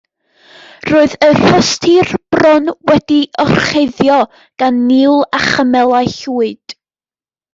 Roedd 0.91 1.11
y 1.25 1.27
rhostir 1.39 2.07
bron 2.35 2.71
wedi'i 2.91 3.19
orchuddio 3.45 4.17
gan 4.63 4.81
niwl 4.89 5.21
a 5.41 5.45
chymylau 5.49 5.97
llwyd. 6.17 6.77